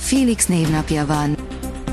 [0.00, 1.36] Félix névnapja van.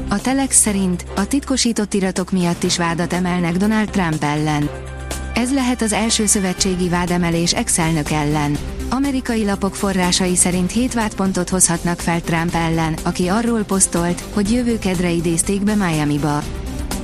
[0.10, 4.70] A Telex szerint a titkosított iratok miatt is vádat emelnek Donald Trump ellen.
[5.34, 8.58] Ez lehet az első szövetségi vádemelés ex-elnök ellen.
[8.90, 14.80] Amerikai lapok forrásai szerint hét vádpontot hozhatnak fel Trump ellen, aki arról posztolt, hogy jövő
[14.80, 16.44] kedre idézték be Miami-ba.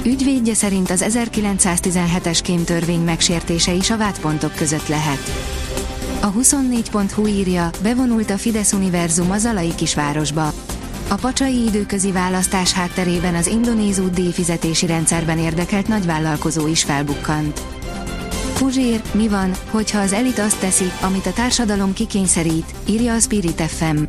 [0.06, 5.20] Ügyvédje szerint az 1917-es kémtörvény megsértése is a vádpontok között lehet.
[6.22, 10.54] A 24.hu írja, bevonult a Fidesz univerzum az Alai kisvárosba.
[11.08, 17.62] A pacsai időközi választás hátterében az indonéz díjfizetési rendszerben érdekelt nagyvállalkozó is felbukkant.
[18.58, 23.62] Puzsér, mi van, hogyha az elit azt teszi, amit a társadalom kikényszerít, írja a Spirit
[23.62, 24.04] FM.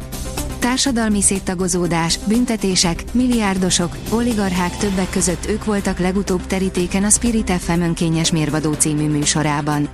[0.59, 8.31] Társadalmi széttagozódás, büntetések, milliárdosok, oligarchák többek között ők voltak legutóbb terítéken a Spirit FM önkényes
[8.31, 9.89] mérvadó című műsorában.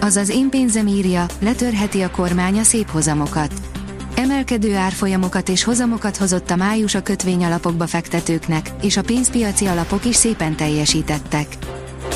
[0.00, 3.52] Azaz én pénzem írja, letörheti a kormány a szép hozamokat.
[4.16, 10.16] Emelkedő árfolyamokat és hozamokat hozott a május a kötvényalapokba fektetőknek, és a pénzpiaci alapok is
[10.16, 11.46] szépen teljesítettek.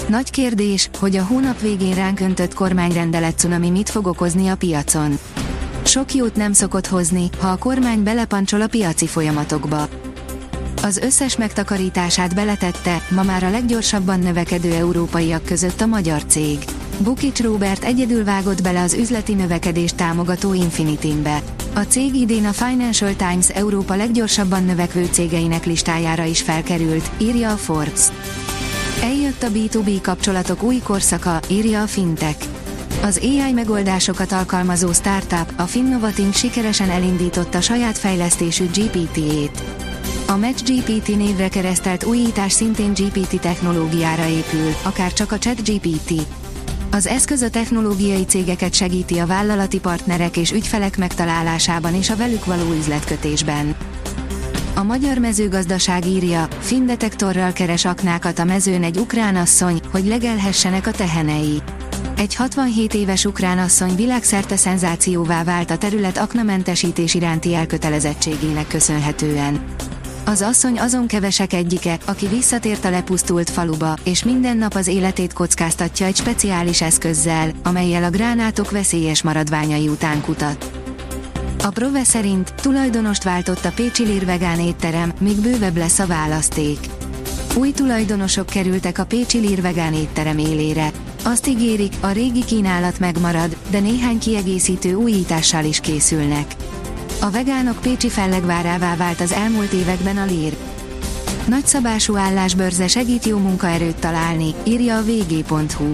[0.08, 5.18] Nagy kérdés, hogy a hónap végén ránk öntött kormányrendelet cunami mit fog okozni a piacon.
[5.84, 9.88] Sok jót nem szokott hozni, ha a kormány belepancsol a piaci folyamatokba.
[10.82, 16.58] Az összes megtakarítását beletette, ma már a leggyorsabban növekedő európaiak között a magyar cég.
[16.98, 21.42] Bukics Robert egyedül vágott bele az üzleti növekedést támogató Infinitinbe.
[21.74, 27.56] A cég idén a Financial Times Európa leggyorsabban növekvő cégeinek listájára is felkerült, írja a
[27.56, 28.06] Forbes.
[29.02, 32.46] Eljött a B2B kapcsolatok új korszaka, írja a Fintech.
[33.02, 39.62] Az AI megoldásokat alkalmazó startup, a Finnovating sikeresen elindította saját fejlesztésű GPT-ét.
[40.26, 46.39] A MatchGPT névre keresztelt újítás szintén GPT technológiára épül, akár csak a ChatGPT.
[46.92, 52.44] Az eszköz a technológiai cégeket segíti a vállalati partnerek és ügyfelek megtalálásában és a velük
[52.44, 53.76] való üzletkötésben.
[54.74, 60.90] A magyar mezőgazdaság írja, findetektorral keres aknákat a mezőn egy ukrán asszony, hogy legelhessenek a
[60.90, 61.62] tehenei.
[62.16, 69.64] Egy 67 éves ukrán asszony világszerte szenzációvá vált a terület aknamentesítés iránti elkötelezettségének köszönhetően.
[70.24, 75.32] Az asszony azon kevesek egyike, aki visszatért a lepusztult faluba, és minden nap az életét
[75.32, 80.70] kockáztatja egy speciális eszközzel, amelyel a gránátok veszélyes maradványai után kutat.
[81.62, 86.78] A Prove szerint tulajdonost váltott a Pécsi Lír vegán étterem, míg bővebb lesz a választék.
[87.56, 90.90] Új tulajdonosok kerültek a Pécsi Lír vegán étterem élére.
[91.24, 96.54] Azt ígérik, a régi kínálat megmarad, de néhány kiegészítő újítással is készülnek.
[97.22, 100.56] A vegánok pécsi fellegvárává vált az elmúlt években a lír.
[101.48, 105.92] Nagyszabású állásbörze segít jó munkaerőt találni, írja a vg.hu.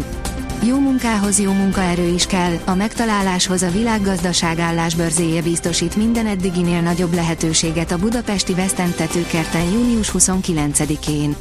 [0.63, 7.15] Jó munkához jó munkaerő is kell, a megtaláláshoz a világgazdaság állásbörzéje biztosít minden eddiginél nagyobb
[7.15, 11.37] lehetőséget a budapesti Westend tetőkerten június 29-én.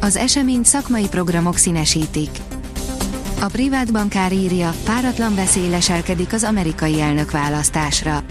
[0.00, 2.30] Az eseményt szakmai programok színesítik.
[3.40, 8.22] A privát bankár írja, páratlan veszély leselkedik az amerikai elnök választásra.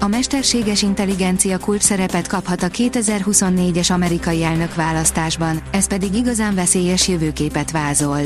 [0.00, 7.08] A mesterséges intelligencia kulcs szerepet kaphat a 2024-es amerikai elnök választásban, ez pedig igazán veszélyes
[7.08, 8.20] jövőképet vázol.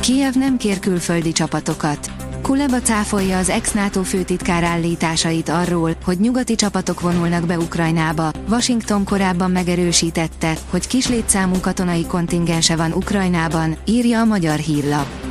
[0.00, 2.10] Kiev nem kér külföldi csapatokat.
[2.42, 8.30] Kuleba cáfolja az ex-NATO főtitkár állításait arról, hogy nyugati csapatok vonulnak be Ukrajnába.
[8.48, 15.23] Washington korábban megerősítette, hogy kislétszámú katonai kontingense van Ukrajnában, írja a magyar hírlap.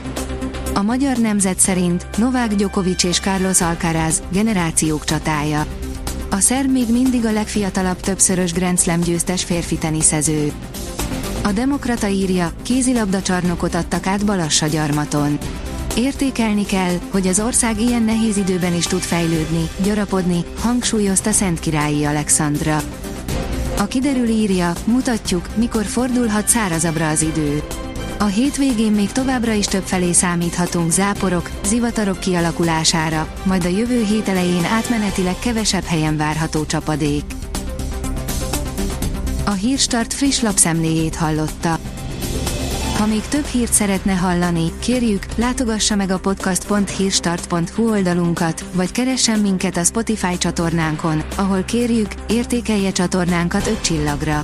[0.75, 5.65] A magyar nemzet szerint Novák Djokovic és Carlos Alcaraz generációk csatája.
[6.29, 10.51] A szerb még mindig a legfiatalabb többszörös Grand Slam győztes férfi teniszező.
[11.43, 15.37] A Demokrata írja, kézilabda csarnokot adtak át Balassa gyarmaton.
[15.97, 22.81] Értékelni kell, hogy az ország ilyen nehéz időben is tud fejlődni, gyarapodni, hangsúlyozta Szentkirályi Alexandra.
[23.77, 27.63] A kiderül írja, mutatjuk, mikor fordulhat szárazabbra az idő.
[28.23, 34.27] A hétvégén még továbbra is több felé számíthatunk záporok, zivatarok kialakulására, majd a jövő hét
[34.27, 37.23] elején átmenetileg kevesebb helyen várható csapadék.
[39.45, 41.79] A Hírstart friss lapszemléjét hallotta.
[42.97, 49.77] Ha még több hírt szeretne hallani, kérjük, látogassa meg a podcast.hírstart.hu oldalunkat, vagy keressen minket
[49.77, 54.43] a Spotify csatornánkon, ahol kérjük, értékelje csatornánkat 5 csillagra.